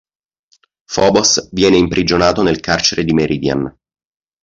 [0.87, 3.71] Phobos viene imprigionato nel carcere di Meridian.